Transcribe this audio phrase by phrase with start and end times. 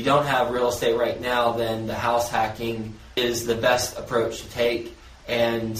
[0.00, 4.40] you don't have real estate right now, then the house hacking is the best approach
[4.40, 4.96] to take.
[5.28, 5.78] And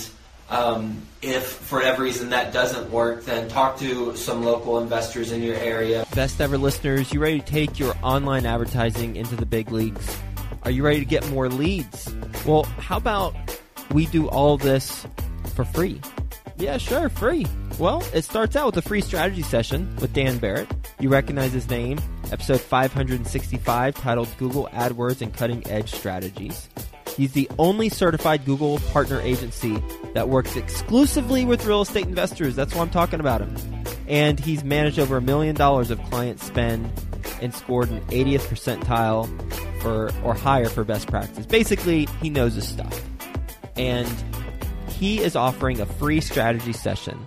[0.51, 5.43] um, if for whatever reason that doesn't work, then talk to some local investors in
[5.43, 6.05] your area.
[6.15, 10.19] Best ever listeners, you ready to take your online advertising into the big leagues?
[10.65, 12.15] Are you ready to get more leads?
[12.45, 13.35] Well, how about
[13.91, 15.07] we do all this
[15.55, 15.99] for free?
[16.59, 17.47] Yeah, sure, free.
[17.79, 20.69] Well, it starts out with a free strategy session with Dan Barrett.
[20.99, 21.99] You recognize his name,
[22.33, 26.69] episode 565, titled Google AdWords and Cutting Edge Strategies.
[27.17, 29.83] He's the only certified Google partner agency
[30.15, 32.57] that works exclusively with real estate investors.
[32.57, 33.57] That's why I'm talking about him.
[34.09, 36.91] And he's managed over a million dollars of client spend
[37.43, 39.29] and scored an 80th percentile
[39.81, 41.47] for or higher for best practice.
[41.47, 43.03] Basically, he knows his stuff.
[43.77, 44.09] And
[44.89, 47.19] he is offering a free strategy session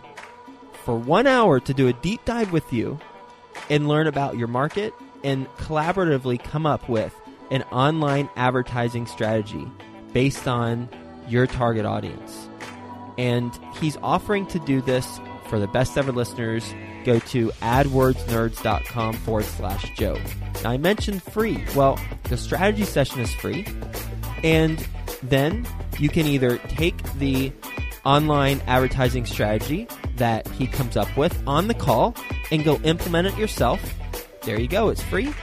[0.84, 3.00] for one hour to do a deep dive with you
[3.70, 7.16] and learn about your market and collaboratively come up with
[7.52, 9.66] an online advertising strategy
[10.12, 10.90] based on
[11.28, 12.50] your target audience.
[13.18, 16.74] And he's offering to do this for the best ever listeners.
[17.06, 20.20] Go to adwordsnerds.com forward slash Joe.
[20.64, 21.64] Now, I mentioned free.
[21.76, 23.68] Well, the strategy session is free.
[24.44, 24.86] And
[25.22, 25.68] then
[26.00, 27.52] you can either take the
[28.06, 32.16] online advertising strategy that he comes up with on the call
[32.52, 33.82] and go implement it yourself.
[34.44, 35.34] There you go, it's free.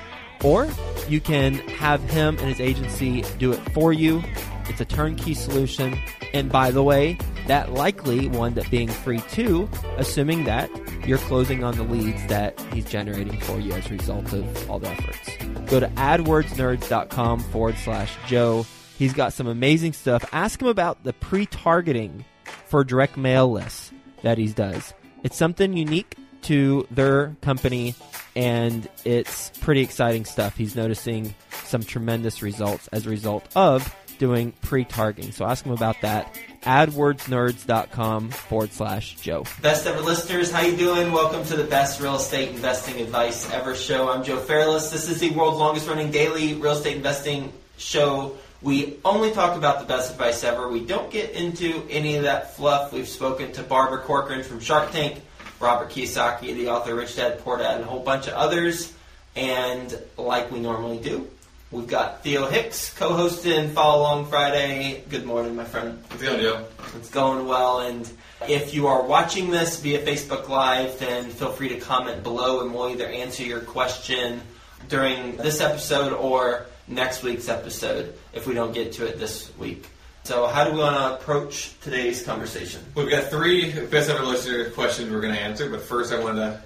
[0.42, 0.68] Or
[1.08, 4.22] you can have him and his agency do it for you.
[4.68, 5.98] It's a turnkey solution.
[6.32, 10.70] And by the way, that likely wound up being free too, assuming that
[11.06, 14.78] you're closing on the leads that he's generating for you as a result of all
[14.78, 15.70] the efforts.
[15.70, 18.64] Go to adwordsnerds.com forward slash Joe.
[18.96, 20.24] He's got some amazing stuff.
[20.32, 22.24] Ask him about the pre targeting
[22.66, 23.89] for direct mail lists
[24.22, 24.94] that he does.
[25.22, 27.94] It's something unique to their company
[28.34, 30.56] and it's pretty exciting stuff.
[30.56, 35.32] He's noticing some tremendous results as a result of doing pre-targeting.
[35.32, 36.38] So ask him about that.
[36.62, 39.44] AdWordsNerds.com forward slash Joe.
[39.62, 41.10] Best ever listeners, how you doing?
[41.10, 44.10] Welcome to the best real estate investing advice ever show.
[44.10, 44.90] I'm Joe Fairless.
[44.90, 48.36] This is the world's longest running daily real estate investing show.
[48.62, 50.68] We only talk about the best advice ever.
[50.68, 52.92] We don't get into any of that fluff.
[52.92, 55.22] We've spoken to Barbara Corcoran from Shark Tank,
[55.60, 58.92] Robert Kiyosaki, the author Rich Dad Poor Dad, and a whole bunch of others.
[59.34, 61.30] And like we normally do,
[61.70, 65.04] we've got Theo Hicks co-hosting Follow Along Friday.
[65.08, 66.02] Good morning, my friend.
[66.10, 66.66] How's it going, Joe?
[66.96, 68.10] It's going well, and
[68.46, 72.74] if you are watching this via Facebook Live, then feel free to comment below, and
[72.74, 74.42] we'll either answer your question
[74.88, 79.88] during this episode or next week's episode if we don't get to it this week.
[80.24, 82.82] So, how do we want to approach today's conversation?
[82.94, 86.40] We've got three best ever listener questions we're going to answer, but first I wanted
[86.40, 86.62] to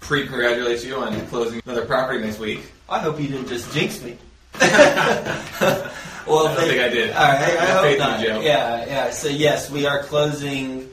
[0.00, 2.60] pre congratulate you on closing another property next week.
[2.88, 4.16] I hope you didn't just jinx me.
[4.60, 4.70] well,
[6.46, 7.10] I don't think I did.
[7.10, 8.20] All right, I, I hope not.
[8.20, 9.10] Yeah, yeah.
[9.10, 10.88] So yes, we are closing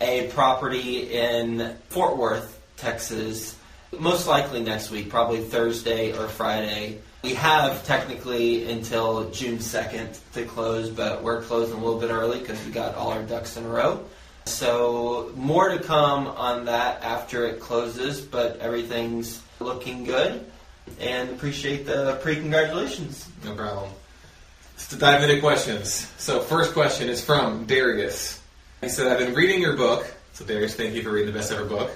[0.00, 3.55] a property in Fort Worth, Texas.
[3.98, 7.00] Most likely next week, probably Thursday or Friday.
[7.22, 12.40] We have technically until June 2nd to close, but we're closing a little bit early
[12.40, 14.04] because we got all our ducks in a row.
[14.44, 20.44] So more to come on that after it closes, but everything's looking good.
[21.00, 23.28] And appreciate the pre-congratulations.
[23.44, 23.90] No problem.
[24.76, 26.12] Let's dive into questions.
[26.18, 28.40] So, first question is from Darius.
[28.82, 30.06] He said, I've been reading your book.
[30.34, 31.90] So, Darius, thank you for reading the best ever book.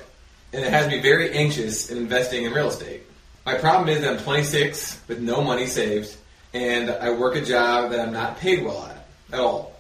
[0.53, 3.03] And it has me very anxious in investing in real estate.
[3.47, 6.17] My problem is that I'm 26 with no money saved,
[6.53, 9.01] and I work a job that I'm not paid well at
[9.33, 9.73] at all.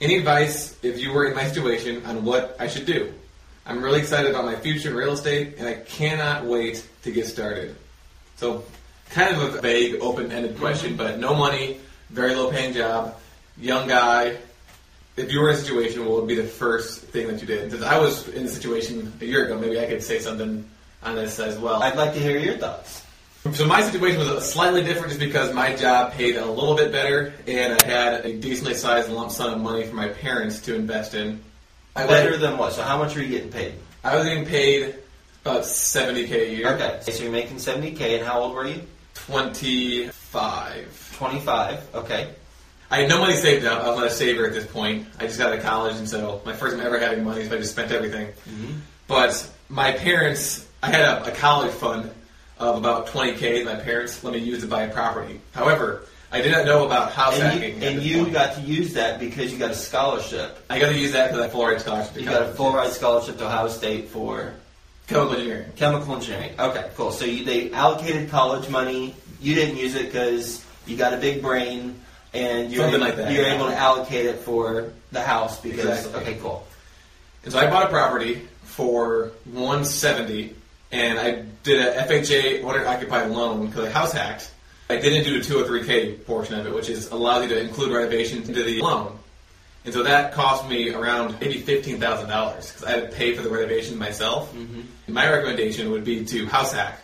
[0.00, 3.12] Any advice, if you were in my situation, on what I should do?
[3.64, 7.26] I'm really excited about my future in real estate, and I cannot wait to get
[7.26, 7.76] started.
[8.36, 8.64] So,
[9.10, 11.78] kind of a vague, open-ended question, but no money,
[12.10, 13.16] very low-paying job,
[13.56, 14.36] young guy.
[15.16, 17.70] If you were in a situation, what would be the first thing that you did?
[17.70, 20.64] Because I was in a situation a year ago, maybe I could say something
[21.02, 21.82] on this as well.
[21.82, 23.04] I'd like to hear your thoughts.
[23.52, 27.34] So my situation was slightly different just because my job paid a little bit better,
[27.48, 31.14] and I had a decently sized lump sum of money for my parents to invest
[31.14, 31.42] in.
[31.96, 32.72] I Better than what?
[32.72, 33.74] So how much are you getting paid?
[34.04, 34.94] I was getting paid
[35.44, 36.74] about seventy k a year.
[36.74, 38.80] Okay, so you're making 70k, and how old were you?
[39.14, 41.12] Twenty five.
[41.18, 41.94] 25.
[41.94, 42.30] Okay.
[42.92, 43.82] I had no money saved up.
[43.84, 45.06] I was not a saver at this point.
[45.18, 47.54] I just got out of college, and so my first time ever having money, so
[47.54, 48.26] I just spent everything.
[48.28, 48.72] Mm-hmm.
[49.08, 52.10] But my parents, I had a, a college fund
[52.58, 53.64] of about 20k.
[53.64, 55.40] My parents let me use it to buy a property.
[55.54, 57.80] However, I did not know about house And hacking.
[57.82, 58.32] you, and you point.
[58.34, 60.58] got to use that because you got a scholarship.
[60.68, 62.16] I got to use that because I full ride scholarship.
[62.18, 64.52] You got a full ride scholarship to Ohio State for
[65.06, 65.72] chemical engineering.
[65.76, 66.52] chemical engineering.
[66.58, 67.10] Okay, cool.
[67.10, 71.40] So you, they allocated college money you didn't use it because you got a big
[71.42, 72.00] brain
[72.34, 73.54] and you're, Something able, like that, you're yeah.
[73.54, 76.22] able to allocate it for the house because Exactly.
[76.22, 76.66] okay, cool.
[77.44, 80.54] And so I bought a property for 170,
[80.92, 84.50] and I did a FHA owner occupied loan because I house hacked.
[84.90, 88.48] I didn't do the 203k portion of it, which is allows you to include renovations
[88.48, 89.18] into the loan.
[89.84, 93.34] And so that cost me around maybe fifteen thousand dollars because I had to pay
[93.34, 94.54] for the renovation myself.
[94.54, 97.00] And my recommendation would be to house hack.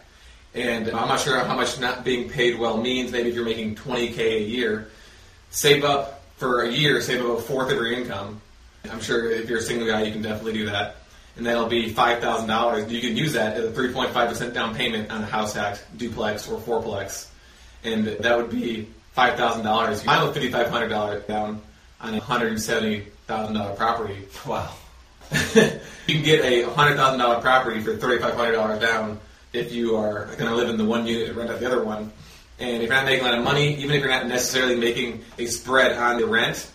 [0.54, 3.10] And I'm not sure how much not being paid well means.
[3.10, 4.90] Maybe if you're making 20k a year,
[5.50, 8.40] save up for a year, save up a fourth of your income.
[8.90, 10.96] I'm sure if you're a single guy, you can definitely do that.
[11.36, 12.90] And that'll be five thousand dollars.
[12.90, 16.48] You can use that as a 3.5 percent down payment on a house hacked duplex
[16.48, 17.28] or fourplex,
[17.84, 20.02] and that would be five thousand dollars.
[20.02, 21.60] Final fifty five hundred dollars down
[22.00, 24.16] on a hundred seventy thousand dollar property.
[24.46, 24.72] Wow.
[25.54, 29.20] you can get a hundred thousand dollar property for thirty five hundred dollars down
[29.52, 31.82] if you are going to live in the one unit and rent out the other
[31.82, 32.12] one.
[32.60, 35.24] And if you're not making a lot of money, even if you're not necessarily making
[35.38, 36.70] a spread on the rent,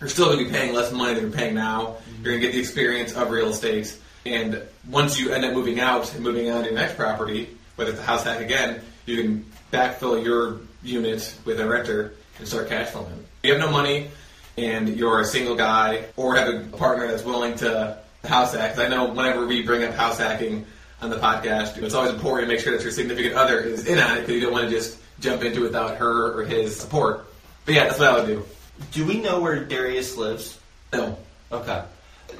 [0.00, 1.82] you're still going to be paying less money than you're paying now.
[1.82, 2.24] Mm-hmm.
[2.24, 3.96] You're going to get the experience of real estate.
[4.26, 7.92] And once you end up moving out and moving on to your next property, whether
[7.92, 12.68] it's a house hack again, you can backfill your unit with a renter and start
[12.68, 13.24] cash flowing.
[13.42, 14.10] If you have no money
[14.56, 18.84] and you're a single guy or have a partner that's willing to house hack, 'cause
[18.84, 20.66] I know whenever we bring up house hacking
[21.04, 23.98] on the podcast, it's always important to make sure that your significant other is in
[23.98, 26.76] on it because you don't want to just jump into it without her or his
[26.76, 27.26] support.
[27.66, 28.44] But yeah, that's what I would do.
[28.92, 30.58] Do we know where Darius lives?
[30.92, 31.18] No.
[31.52, 31.82] Okay.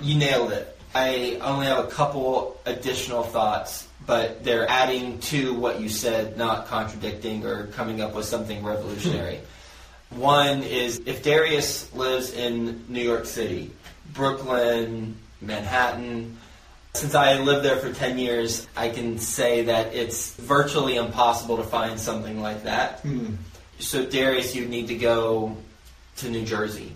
[0.01, 0.77] You nailed it.
[0.95, 6.67] I only have a couple additional thoughts, but they're adding to what you said, not
[6.67, 9.41] contradicting or coming up with something revolutionary.
[10.11, 13.73] One is if Darius lives in New York City,
[14.13, 16.39] Brooklyn, Manhattan,
[16.95, 21.65] since I lived there for 10 years, I can say that it's virtually impossible to
[21.65, 23.01] find something like that.
[23.01, 23.35] Hmm.
[23.81, 25.57] So, Darius, you need to go
[26.19, 26.93] to New Jersey.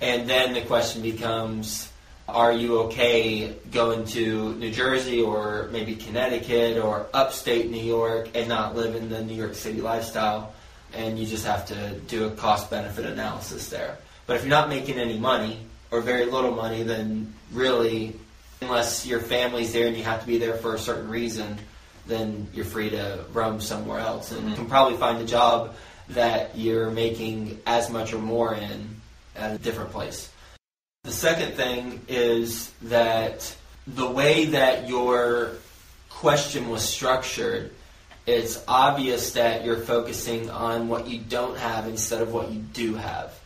[0.00, 1.90] And then the question becomes
[2.26, 8.48] are you okay going to New Jersey or maybe Connecticut or upstate New York and
[8.48, 10.54] not live in the New York City lifestyle?
[10.94, 13.98] And you just have to do a cost benefit analysis there.
[14.26, 15.58] But if you're not making any money
[15.90, 18.18] or very little money, then really,
[18.64, 21.58] unless your family's there and you have to be there for a certain reason,
[22.06, 24.32] then you're free to roam somewhere else.
[24.32, 25.74] And you can probably find a job
[26.10, 29.00] that you're making as much or more in
[29.36, 30.30] at a different place.
[31.04, 33.54] The second thing is that
[33.86, 35.52] the way that your
[36.08, 37.72] question was structured,
[38.26, 42.94] it's obvious that you're focusing on what you don't have instead of what you do
[42.94, 43.38] have.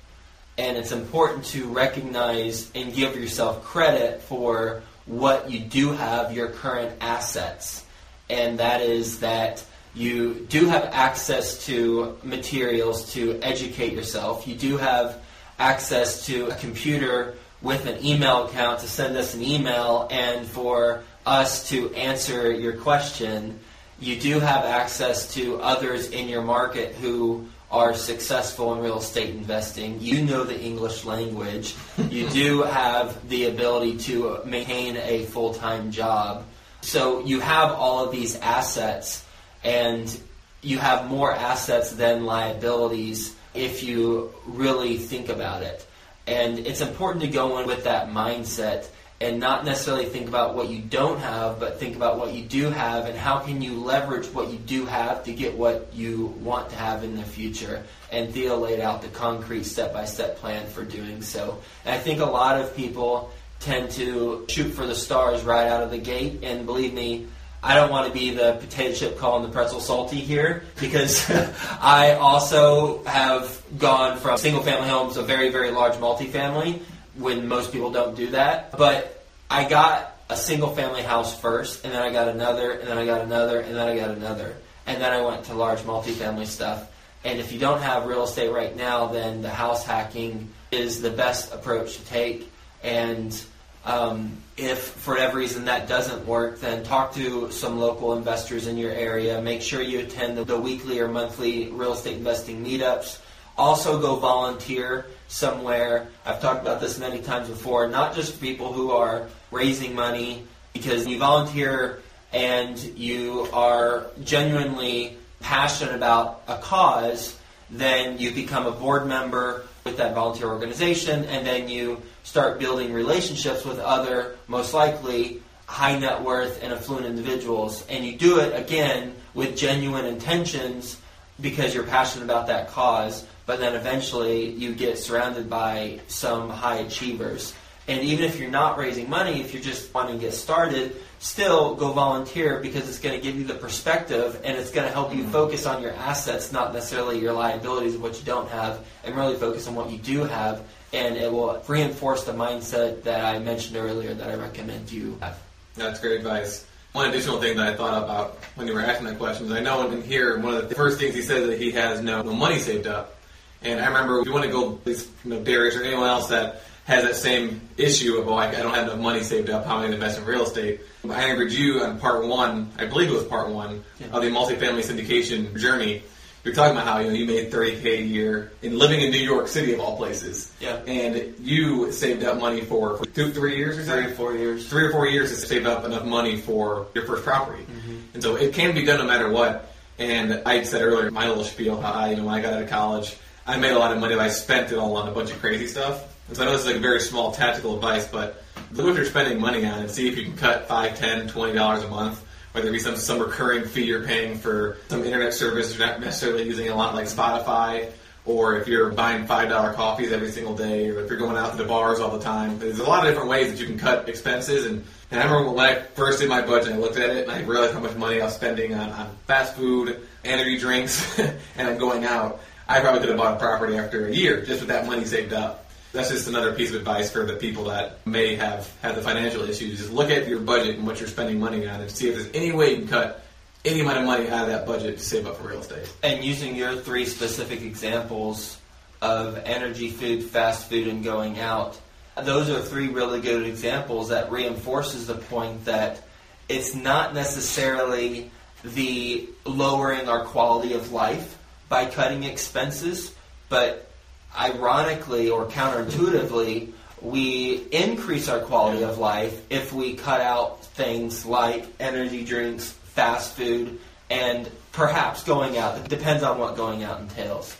[0.57, 6.49] And it's important to recognize and give yourself credit for what you do have, your
[6.49, 7.85] current assets.
[8.31, 9.65] And that is that
[9.95, 14.47] you do have access to materials to educate yourself.
[14.47, 15.21] You do have
[15.59, 21.03] access to a computer with an email account to send us an email and for
[21.27, 23.59] us to answer your question.
[23.99, 29.35] You do have access to others in your market who are successful in real estate
[29.35, 30.01] investing.
[30.01, 31.75] You know the English language.
[32.11, 36.45] You do have the ability to maintain a full time job.
[36.81, 39.25] So you have all of these assets,
[39.63, 40.21] and
[40.63, 45.87] you have more assets than liabilities if you really think about it.
[46.27, 48.89] And it's important to go in with that mindset
[49.21, 52.71] and not necessarily think about what you don't have, but think about what you do
[52.71, 56.71] have and how can you leverage what you do have to get what you want
[56.71, 57.83] to have in the future.
[58.13, 61.61] And Theo laid out the concrete step-by-step plan for doing so.
[61.85, 65.83] And I think a lot of people tend to shoot for the stars right out
[65.83, 67.27] of the gate, and believe me,
[67.61, 71.29] I don't want to be the potato chip calling the pretzel salty here because
[71.81, 76.81] I also have gone from single family homes to very, very large multifamily
[77.19, 78.77] when most people don't do that.
[78.77, 82.99] But I got a single family house first, and then I got another, and then
[82.99, 84.57] I got another, and then I got another.
[84.87, 86.91] And then I went to large multifamily stuff.
[87.25, 91.11] And if you don't have real estate right now, then the house hacking is the
[91.11, 92.51] best approach to take.
[92.83, 93.39] And
[93.85, 98.77] um, if for whatever reason that doesn't work, then talk to some local investors in
[98.77, 99.41] your area.
[99.43, 103.21] Make sure you attend the, the weekly or monthly real estate investing meetups.
[103.57, 106.09] Also, go volunteer somewhere.
[106.27, 111.07] I've talked about this many times before, not just people who are raising money, because
[111.07, 117.39] you volunteer and you are genuinely passionate about a cause,
[117.71, 122.93] then you become a board member with that volunteer organization, and then you start building
[122.93, 127.87] relationships with other, most likely, high net worth and affluent individuals.
[127.89, 130.99] And you do it again with genuine intentions
[131.41, 136.77] because you're passionate about that cause, but then eventually you get surrounded by some high
[136.77, 137.55] achievers.
[137.87, 141.75] And even if you're not raising money, if you're just wanting to get started, still
[141.75, 145.15] go volunteer because it's going to give you the perspective and it's going to help
[145.15, 145.33] you mm-hmm.
[145.33, 149.37] focus on your assets, not necessarily your liabilities of what you don't have, and really
[149.37, 150.63] focus on what you do have.
[150.93, 155.39] And it will reinforce the mindset that I mentioned earlier that I recommend you have.
[155.75, 156.67] That's great advice.
[156.99, 159.61] One additional thing that I thought about when you were asking that question is I
[159.61, 162.33] know in here one of the first things he says that he has no, no
[162.33, 163.15] money saved up.
[163.63, 166.09] And I remember if you want to go, at least, you know, Darius or anyone
[166.09, 169.49] else that has that same issue of, oh, I, I don't have enough money saved
[169.49, 170.81] up, how am I going to invest in real estate?
[171.09, 174.09] I interviewed you on part one, I believe it was part one, Yeah.
[174.09, 176.03] of the multifamily syndication journey.
[176.45, 179.19] You're talking about how you know you made 30k a year in living in New
[179.19, 180.77] York City of all places, Yeah.
[180.87, 184.67] and you saved up money for, for two, three years or Three or four years.
[184.69, 187.65] three or four years to save up enough money for your first property.
[187.65, 187.97] Mm-hmm.
[188.15, 189.73] And so it can be done no matter what.
[189.99, 192.63] And I said earlier, my little spiel, how I, you know, when I got out
[192.63, 193.17] of college,
[193.47, 195.41] I made a lot of money, but I spent it all on a bunch of
[195.41, 196.05] crazy stuff.
[196.29, 198.43] And so I know this is like very small tactical advice, but
[198.73, 201.55] look what you're spending money on and see if you can cut five, ten, twenty
[201.55, 202.23] dollars a month.
[202.59, 206.01] Whether it be some, some recurring fee you're paying for some internet service you're not
[206.01, 207.93] necessarily using a lot like Spotify,
[208.25, 211.53] or if you're buying five dollar coffees every single day, or if you're going out
[211.53, 212.59] to the bars all the time.
[212.59, 214.67] There's a lot of different ways that you can cut expenses.
[214.67, 217.31] And, and I remember when I first did my budget, I looked at it and
[217.31, 221.17] I realized how much money I was spending on, on fast food, energy drinks,
[221.57, 222.41] and I'm going out.
[222.69, 225.33] I probably could have bought a property after a year just with that money saved
[225.33, 225.68] up.
[225.93, 229.43] That's just another piece of advice for the people that may have had the financial
[229.43, 229.81] issues.
[229.81, 232.31] Is look at your budget and what you're spending money on, and see if there's
[232.35, 233.25] any way you can cut
[233.65, 235.93] any amount of money out of that budget to save up for real estate.
[236.03, 238.59] And using your three specific examples
[239.01, 241.81] of energy, food, fast food, and going out,
[242.23, 246.03] those are three really good examples that reinforces the point that
[246.49, 248.31] it's not necessarily
[248.65, 253.15] the lowering our quality of life by cutting expenses,
[253.49, 253.88] but
[254.37, 261.67] ironically or counterintuitively, we increase our quality of life if we cut out things like
[261.79, 263.79] energy drinks, fast food,
[264.11, 265.79] and perhaps going out.
[265.79, 267.57] It depends on what going out entails.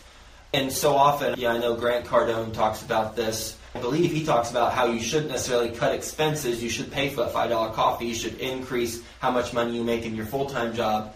[0.53, 3.55] And so often, yeah, I know Grant Cardone talks about this.
[3.75, 6.63] I believe he talks about how you shouldn't necessarily cut expenses.
[6.63, 8.07] You should pay for that $5 coffee.
[8.07, 11.13] You should increase how much money you make in your full time job.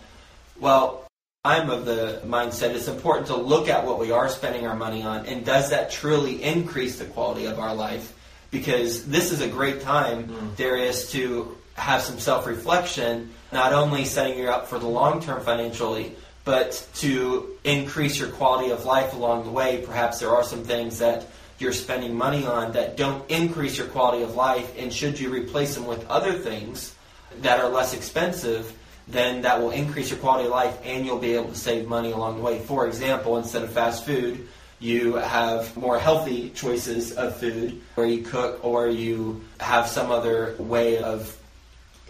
[0.59, 1.02] Well,
[1.45, 5.03] I'm of the mindset it's important to look at what we are spending our money
[5.03, 8.13] on and does that truly increase the quality of our life?
[8.49, 10.55] Because this is a great time, mm-hmm.
[10.55, 15.43] Darius, to have some self reflection, not only setting you up for the long term
[15.43, 19.83] financially, but to increase your quality of life along the way.
[19.85, 21.27] Perhaps there are some things that
[21.59, 25.75] you're spending money on that don't increase your quality of life, and should you replace
[25.75, 26.95] them with other things
[27.41, 28.73] that are less expensive,
[29.07, 32.11] then that will increase your quality of life and you'll be able to save money
[32.11, 32.59] along the way.
[32.59, 34.47] For example, instead of fast food,
[34.79, 40.55] you have more healthy choices of food where you cook or you have some other
[40.59, 41.37] way of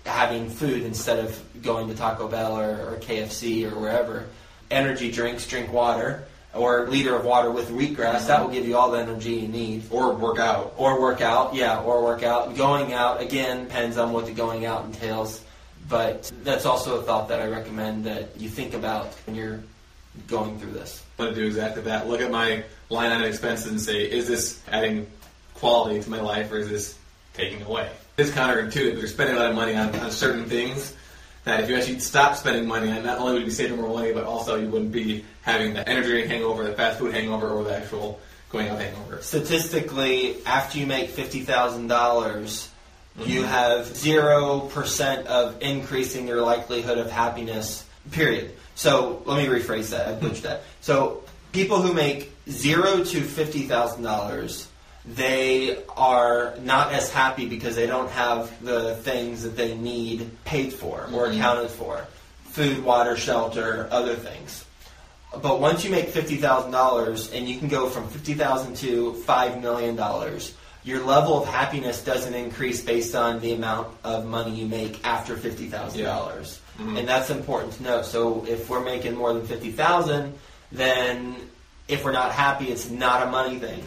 [0.06, 4.26] having food instead of going to Taco Bell or, or KFC or wherever.
[4.72, 6.24] Energy drinks, drink water,
[6.54, 8.28] or a liter of water with wheatgrass.
[8.28, 9.84] That will give you all the energy you need.
[9.90, 10.74] Or work out.
[10.78, 12.56] Or work out, yeah, or work out.
[12.56, 15.44] Going out, again, depends on what the going out entails.
[15.90, 19.60] But that's also a thought that I recommend that you think about when you're
[20.28, 21.04] going through this.
[21.18, 22.08] I'm going to do exactly that.
[22.08, 25.08] Look at my line item expenses and say, is this adding
[25.56, 26.98] quality to my life or is this
[27.34, 27.90] taking away?
[28.18, 28.98] It's counterintuitive.
[28.98, 30.96] You're spending a lot of money on, on certain things
[31.46, 33.94] that if you actually stop spending money on, not only would you be saving more
[33.94, 37.50] money, but also you wouldn't be having the energy drink hangover, the fast food hangover,
[37.50, 39.22] or the actual going out hangover.
[39.22, 42.70] Statistically, after you make fifty thousand dollars,
[43.20, 47.86] you have zero percent of increasing your likelihood of happiness.
[48.12, 48.56] Period.
[48.76, 50.08] So let me rephrase that.
[50.08, 50.64] I butchered that.
[50.82, 54.68] So people who make zero to fifty thousand dollars,
[55.06, 60.74] they are not as happy because they don't have the things that they need paid
[60.74, 61.38] for or mm-hmm.
[61.38, 62.06] accounted for:
[62.46, 64.66] food, water, shelter, other things.
[65.42, 69.14] But once you make fifty thousand dollars and you can go from fifty thousand to
[69.14, 70.54] five million dollars,
[70.84, 75.36] your level of happiness doesn't increase based on the amount of money you make after
[75.36, 76.98] fifty thousand dollars, mm-hmm.
[76.98, 78.02] and that's important to know.
[78.02, 80.34] So if we're making more than fifty thousand,
[80.72, 81.36] then
[81.88, 83.84] if we're not happy, it's not a money thing.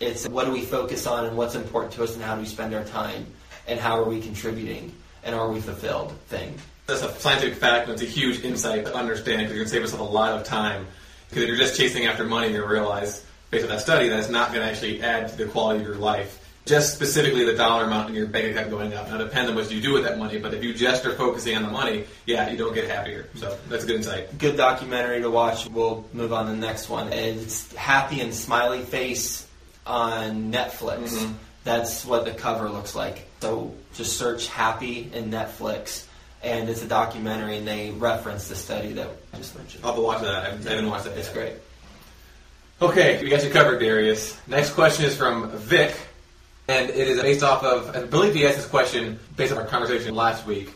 [0.00, 2.46] It's what do we focus on and what's important to us and how do we
[2.46, 3.26] spend our time
[3.66, 6.54] and how are we contributing and are we fulfilled thing.
[6.86, 9.70] That's a scientific fact, and it's a huge insight to understand because you're going to
[9.70, 10.86] save yourself a lot of time.
[11.28, 14.28] Because if you're just chasing after money, you'll realize, based on that study, that it's
[14.28, 17.84] not going to actually add to the quality of your life just specifically the dollar
[17.84, 19.06] amount in your bank account going up.
[19.10, 21.54] Now, depends on what you do with that money, but if you just are focusing
[21.58, 23.28] on the money, yeah, you don't get happier.
[23.34, 24.38] So that's a good insight.
[24.38, 25.68] Good documentary to watch.
[25.68, 27.12] We'll move on to the next one.
[27.12, 29.46] It's Happy and Smiley Face
[29.86, 31.10] on Netflix.
[31.10, 31.34] Mhm.
[31.64, 33.28] That's what the cover looks like.
[33.42, 36.04] So just search Happy in Netflix,
[36.42, 39.84] and it's a documentary, and they reference the study that I just mentioned.
[39.84, 40.34] I'll have to watch that.
[40.34, 41.34] I haven't, haven't watched that It's yet.
[41.34, 41.52] great.
[42.82, 44.36] Okay, we got you covered, Darius.
[44.48, 45.94] Next question is from Vic,
[46.66, 49.64] and it is based off of, I believe he asked this question based on our
[49.64, 50.74] conversation last week.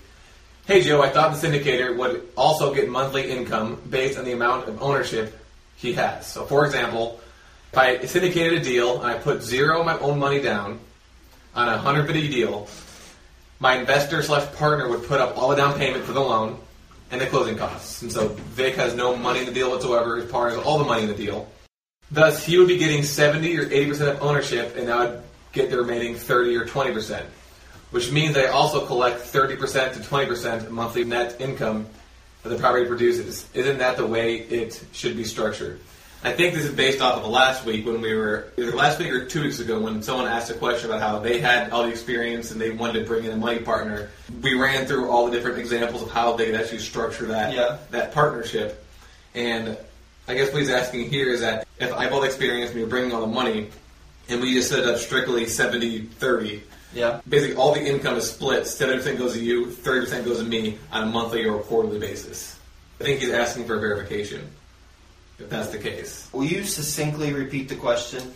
[0.65, 4.69] Hey Joe, I thought the syndicator would also get monthly income based on the amount
[4.69, 6.25] of ownership he has.
[6.25, 7.19] So, for example,
[7.73, 10.79] if I syndicated a deal and I put zero of my own money down
[11.57, 12.69] on a 150 deal,
[13.59, 16.61] my investor slash partner would put up all the down payment for the loan
[17.11, 18.03] and the closing costs.
[18.03, 20.19] And so Vic has no money in the deal whatsoever.
[20.19, 21.51] His partner has all the money in the deal.
[22.11, 25.23] Thus, he would be getting 70 or 80% of ownership, and I would
[25.53, 27.23] get the remaining 30 or 20%,
[27.91, 31.87] which means I also collect 30% to 20% monthly net income
[32.43, 33.49] that the property produces.
[33.53, 35.81] Isn't that the way it should be structured?
[36.25, 39.13] I think this is based off of last week when we were, either last week
[39.13, 41.91] or two weeks ago, when someone asked a question about how they had all the
[41.91, 44.11] experience and they wanted to bring in a money partner.
[44.43, 47.77] We ran through all the different examples of how they could actually structure that Yeah.
[47.93, 48.85] that partnership.
[49.37, 49.77] And
[50.27, 52.79] I guess what he's asking here is that if I have all the experience and
[52.79, 53.69] you're bringing all the money,
[54.29, 56.63] and we just set it up uh, strictly 70 30,
[56.95, 57.21] Yeah.
[57.29, 61.05] basically all the income is split 70% goes to you, 30% goes to me on
[61.05, 62.59] a monthly or a quarterly basis.
[63.01, 64.49] I think he's asking for a verification,
[65.39, 66.29] if that's the case.
[66.33, 68.35] Will you succinctly repeat the question?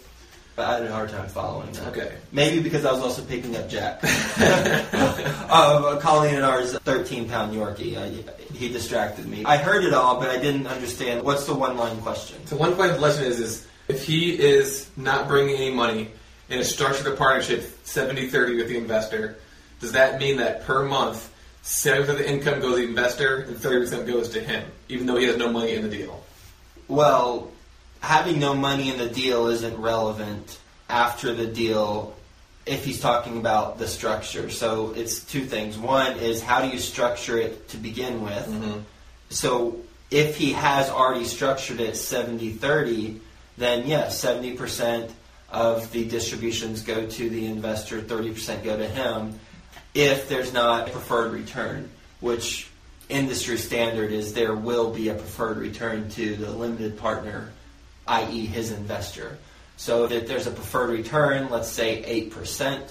[0.59, 1.89] I had a hard time following that.
[1.89, 2.17] Okay.
[2.31, 4.01] Maybe because I was also picking up Jack.
[4.05, 7.97] uh, Colleen and ours 13 pound Yorkie.
[7.97, 8.09] I,
[8.55, 9.45] he distracted me.
[9.45, 11.23] I heard it all, but I didn't understand.
[11.23, 12.47] What's the one line question?
[12.47, 16.11] So one point of the lesson is, is if he is not bringing any money
[16.51, 19.39] in a structured a partnership 70-30 with the investor,
[19.81, 21.33] does that mean that per month
[21.63, 25.17] 70% of the income goes to the investor and 30% goes to him, even though
[25.17, 26.25] he has no money in the deal?
[26.89, 27.51] Well,
[28.03, 32.15] having no money in the deal isn't relevant after the deal
[32.67, 34.51] if he's talking about the structure.
[34.51, 35.79] So it's two things.
[35.79, 38.47] One is how do you structure it to begin with?
[38.47, 38.81] Mm-hmm.
[39.31, 39.79] So
[40.11, 43.21] if he has already structured it 70 30,
[43.57, 45.11] then yes, 70%
[45.51, 49.39] of the distributions go to the investor, 30% go to him.
[49.95, 52.69] If there's not a preferred return, which
[53.09, 57.53] industry standard is there will be a preferred return to the limited partner,
[58.07, 59.39] i.e., his investor.
[59.77, 62.91] So if there's a preferred return, let's say 8%,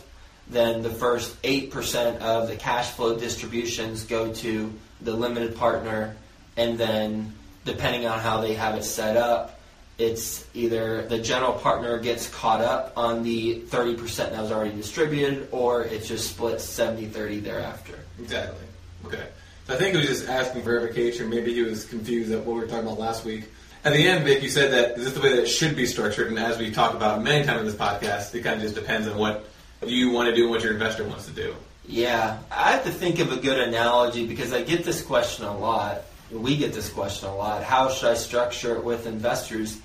[0.50, 6.16] then the first 8% of the cash flow distributions go to the limited partner,
[6.58, 7.34] and then
[7.66, 9.60] depending on how they have it set up,
[9.98, 15.48] it's either the general partner gets caught up on the 30% that was already distributed,
[15.52, 18.00] or it's just split 70 30 thereafter.
[18.20, 18.66] Exactly.
[19.06, 19.28] Okay.
[19.68, 21.30] So I think he was just asking verification.
[21.30, 23.46] Maybe he was confused at what we were talking about last week.
[23.84, 25.88] At the end, Vic, you said that is this the way that it should be
[25.88, 26.28] structured?
[26.28, 29.08] And as we've talked about many times in this podcast, it kind of just depends
[29.08, 29.46] on what
[29.84, 31.56] you want to do and what your investor wants to do.
[31.88, 35.58] Yeah, I have to think of a good analogy because I get this question a
[35.58, 36.04] lot.
[36.32, 37.64] We get this question a lot.
[37.64, 39.80] How should I structure it with investors?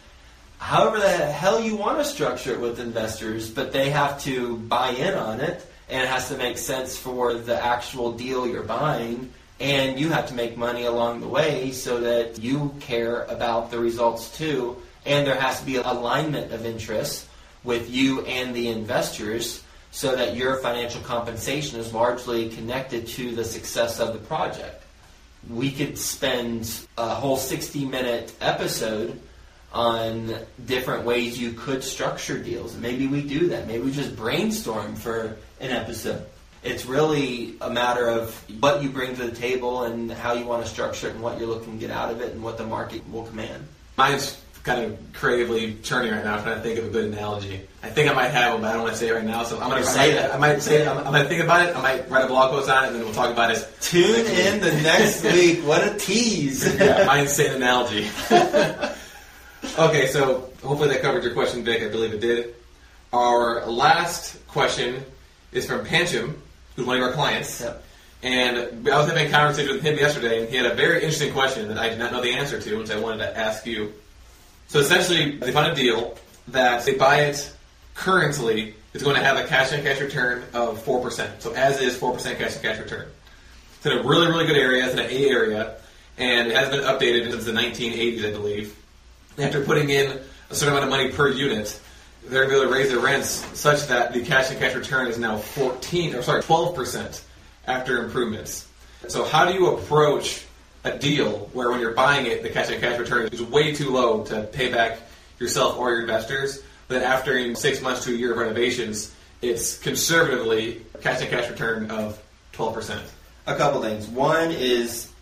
[0.59, 4.91] However, the hell you want to structure it with investors, but they have to buy
[4.91, 9.33] in on it, and it has to make sense for the actual deal you're buying,
[9.59, 13.79] and you have to make money along the way so that you care about the
[13.79, 17.27] results too, and there has to be alignment of interests
[17.64, 23.45] with you and the investors so that your financial compensation is largely connected to the
[23.45, 24.83] success of the project.
[25.49, 29.21] We could spend a whole 60 minute episode
[29.73, 32.77] on different ways you could structure deals.
[32.77, 33.66] Maybe we do that.
[33.66, 36.27] Maybe we just brainstorm for an episode.
[36.66, 40.64] It's really a matter of what you bring to the table and how you want
[40.64, 42.66] to structure it and what you're looking to get out of it and what the
[42.66, 43.66] market will command.
[43.96, 47.61] Mine's kind of creatively churning right now, trying to think of a good analogy.
[47.85, 49.44] I think I might have one, but I don't want to say it right now.
[49.44, 50.35] So I'm going to Say it.
[50.35, 50.88] I might say it.
[50.88, 51.76] I'm, I'm going to think about it.
[51.76, 53.66] I might write a blog post on it, and then we'll talk about it.
[53.81, 55.61] Tune in the next week.
[55.61, 56.64] What a tease.
[56.81, 58.09] yeah, say an analogy.
[59.79, 61.83] okay, so hopefully that covered your question, Vic.
[61.83, 62.55] I believe it did.
[63.12, 65.05] Our last question
[65.52, 66.35] is from Pancham,
[66.77, 67.61] who's one of our clients.
[67.61, 67.83] Yep.
[68.23, 71.33] And I was having a conversation with him yesterday, and he had a very interesting
[71.33, 73.93] question that I did not know the answer to, which I wanted to ask you.
[74.69, 76.17] So essentially, they found a deal
[76.49, 77.53] that they buy it
[77.95, 81.41] currently is going to have a cash on cash return of 4%.
[81.41, 83.09] So as is 4% cash on cash return.
[83.77, 84.85] It's in a really, really good area.
[84.85, 85.77] It's in an A area,
[86.19, 88.77] and it has been updated since the 1980s, I believe.
[89.39, 90.19] After putting in
[90.51, 91.79] a certain amount of money per unit,
[92.29, 94.75] they're going to be able to raise their rents such that the cash and cash
[94.75, 97.23] return is now 14 or sorry 12%
[97.67, 98.69] after improvements.
[99.09, 100.45] So how do you approach
[100.85, 103.91] a deal where when you're buying it the cash and cash return is way too
[103.91, 104.99] low to pay back
[105.39, 109.12] yourself or your investors, but after 6 months to a year of renovations
[109.43, 112.23] it's conservatively cash and cash return of
[112.55, 113.01] 12%.
[113.47, 114.07] A couple things.
[114.09, 115.12] One is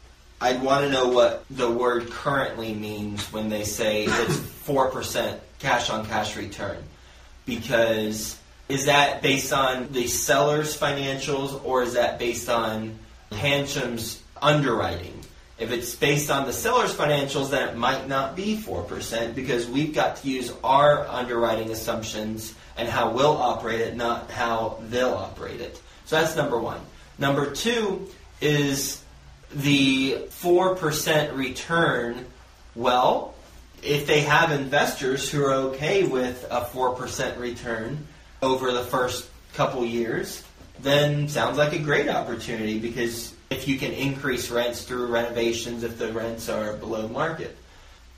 [0.41, 5.91] I'd want to know what the word currently means when they say it's 4% cash
[5.91, 6.77] on cash return.
[7.47, 12.99] Because is that based on the seller's financials or is that based on
[13.31, 15.21] Pancham's underwriting?
[15.59, 19.95] If it's based on the seller's financials, then it might not be 4% because we've
[19.95, 25.61] got to use our underwriting assumptions and how we'll operate it, not how they'll operate
[25.61, 25.81] it.
[26.07, 26.81] So that's number one.
[27.19, 28.09] Number two
[28.41, 29.03] is
[29.53, 32.27] the 4% return.
[32.75, 33.34] Well,
[33.85, 38.07] if they have investors who are okay with a 4% return
[38.43, 40.43] over the first couple years,
[40.81, 45.99] then sounds like a great opportunity because if you can increase rents through renovations if
[45.99, 47.57] the rents are below market.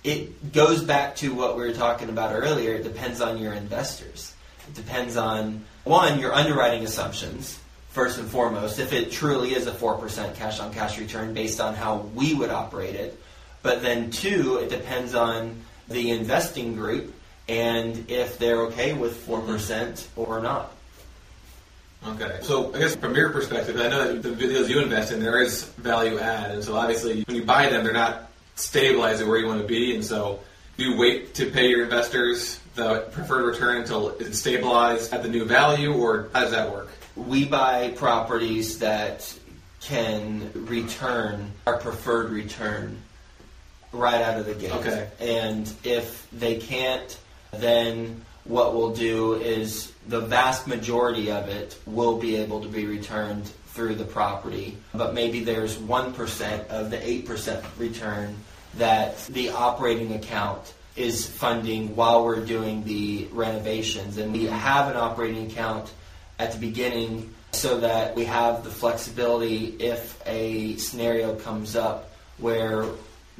[0.04, 2.74] It goes back to what we were talking about earlier.
[2.74, 4.34] It depends on your investors.
[4.68, 7.58] It depends on, one, your underwriting assumptions,
[7.90, 11.74] first and foremost, if it truly is a 4% cash on cash return based on
[11.74, 13.20] how we would operate it.
[13.66, 17.12] But then, two, it depends on the investing group
[17.48, 20.20] and if they're okay with 4% mm-hmm.
[20.20, 20.72] or not.
[22.06, 22.38] Okay.
[22.42, 25.42] So I guess from your perspective, I know that the videos you invest in, there
[25.42, 26.52] is value add.
[26.52, 29.66] And so obviously when you buy them, they're not stabilized at where you want to
[29.66, 29.96] be.
[29.96, 30.38] And so
[30.76, 35.28] do you wait to pay your investors the preferred return until it's stabilized at the
[35.28, 36.90] new value or how does that work?
[37.16, 39.36] We buy properties that
[39.80, 43.02] can return our preferred return
[43.96, 44.72] right out of the gate.
[44.72, 45.08] Okay.
[45.20, 47.18] And if they can't,
[47.52, 52.86] then what we'll do is the vast majority of it will be able to be
[52.86, 54.76] returned through the property.
[54.94, 58.36] But maybe there's 1% of the 8% return
[58.78, 64.16] that the operating account is funding while we're doing the renovations.
[64.16, 65.92] And we have an operating account
[66.38, 72.86] at the beginning so that we have the flexibility if a scenario comes up where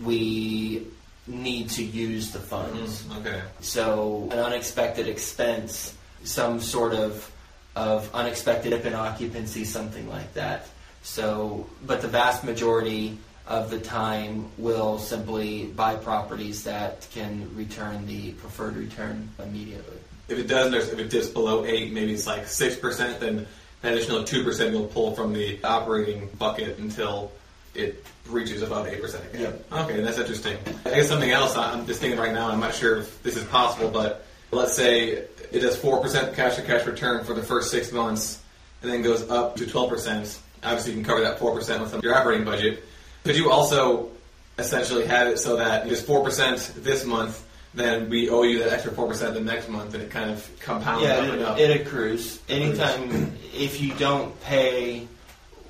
[0.03, 0.87] we
[1.27, 3.03] need to use the funds.
[3.05, 3.43] Mm, okay.
[3.61, 7.31] So an unexpected expense, some sort of
[7.75, 10.67] of unexpected dip in occupancy, something like that.
[11.03, 18.07] So, but the vast majority of the time will simply buy properties that can return
[18.07, 19.99] the preferred return immediately.
[20.29, 23.47] If it doesn't, if it dips below eight, maybe it's like six percent, then
[23.83, 27.31] an additional two percent you'll pull from the operating bucket until
[27.77, 29.43] it reaches above eight percent again.
[29.43, 29.73] Yep.
[29.73, 30.57] Okay, that's interesting.
[30.85, 32.49] I guess something else I'm just thinking right now.
[32.51, 36.57] I'm not sure if this is possible, but let's say it does four percent cash
[36.57, 38.43] to cash return for the first six months,
[38.83, 40.41] and then goes up to twelve percent.
[40.65, 42.83] Obviously, you can cover that four percent with your operating budget.
[43.25, 44.11] Could you also
[44.59, 47.45] essentially have it so that it's four percent this month?
[47.75, 50.51] Then we owe you that extra four percent the next month, and it kind of
[50.61, 51.59] compounds Yeah, up and up.
[51.61, 52.41] it, it accrues.
[52.49, 55.07] Anytime, if you don't pay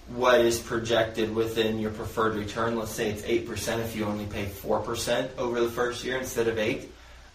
[0.09, 4.47] what is projected within your preferred return, let's say it's 8%, if you only pay
[4.47, 6.89] 4% over the first year instead of 8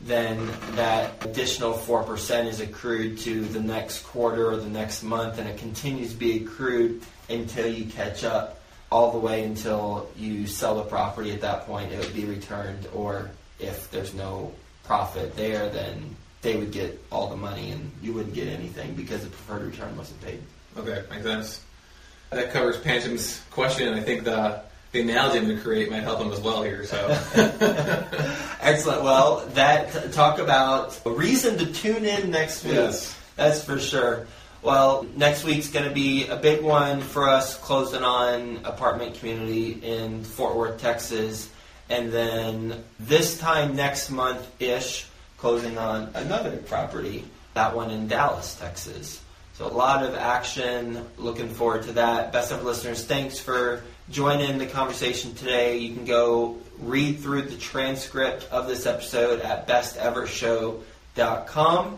[0.03, 5.47] then that additional 4% is accrued to the next quarter or the next month, and
[5.47, 8.59] it continues to be accrued until you catch up
[8.91, 11.31] all the way until you sell the property.
[11.31, 13.29] At that point, it would be returned, or
[13.59, 14.53] if there's no
[14.83, 19.23] profit there, then they would get all the money and you wouldn't get anything because
[19.23, 20.41] the preferred return wasn't paid.
[20.75, 21.61] Okay, makes sense.
[22.31, 26.03] That covers Pancham's question, and I think the the analogy I'm going to create might
[26.03, 26.85] help him as well here.
[26.85, 27.07] So,
[28.61, 29.03] Excellent.
[29.03, 32.73] Well, that talk about a reason to tune in next week.
[32.73, 33.17] Yes.
[33.37, 34.27] That's for sure.
[34.61, 39.71] Well, next week's going to be a big one for us, closing on apartment community
[39.71, 41.49] in Fort Worth, Texas,
[41.89, 48.55] and then this time next month ish, closing on another property, that one in Dallas,
[48.55, 49.20] Texas.
[49.61, 51.05] So a lot of action.
[51.19, 52.33] Looking forward to that.
[52.33, 55.77] Best of listeners, thanks for joining the conversation today.
[55.77, 61.97] You can go read through the transcript of this episode at bestevershow.com.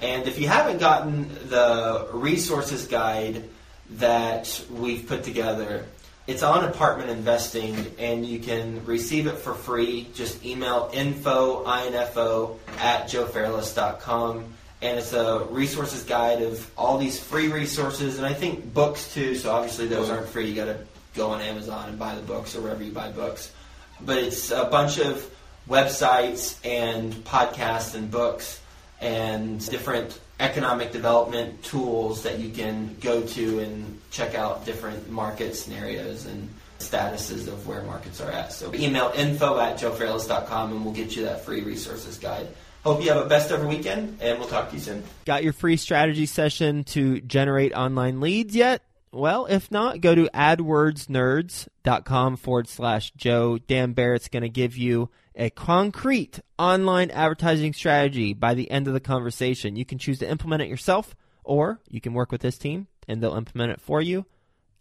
[0.00, 3.48] And if you haven't gotten the resources guide
[3.90, 5.86] that we've put together,
[6.28, 10.08] it's on apartment investing and you can receive it for free.
[10.14, 14.54] Just email info, info at joefairless.com.
[14.82, 19.36] And it's a resources guide of all these free resources and I think books too.
[19.36, 20.48] So obviously those aren't free.
[20.48, 20.78] You got to
[21.14, 23.52] go on Amazon and buy the books or wherever you buy books.
[24.00, 25.24] But it's a bunch of
[25.68, 28.60] websites and podcasts and books
[29.00, 35.54] and different economic development tools that you can go to and check out different market
[35.54, 36.48] scenarios and
[36.80, 38.52] statuses of where markets are at.
[38.52, 42.48] So email info at joefairless.com and we'll get you that free resources guide.
[42.84, 45.04] Hope you have a best ever weekend, and we'll talk to you soon.
[45.24, 48.82] Got your free strategy session to generate online leads yet?
[49.12, 53.58] Well, if not, go to adwordsnerds.com forward slash Joe.
[53.58, 58.94] Dan Barrett's going to give you a concrete online advertising strategy by the end of
[58.94, 59.76] the conversation.
[59.76, 61.14] You can choose to implement it yourself,
[61.44, 64.24] or you can work with this team and they'll implement it for you